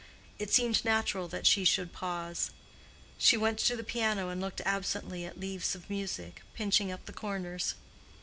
It 0.39 0.51
seemed 0.51 0.83
natural 0.83 1.27
that 1.27 1.45
she 1.45 1.63
should 1.63 1.93
pause. 1.93 2.49
She 3.19 3.37
went 3.37 3.59
to 3.59 3.75
the 3.75 3.83
piano 3.83 4.29
and 4.29 4.41
looked 4.41 4.59
absently 4.61 5.25
at 5.25 5.39
leaves 5.39 5.75
of 5.75 5.91
music, 5.91 6.41
pinching 6.55 6.91
up 6.91 7.05
the 7.05 7.13
corners. 7.13 7.75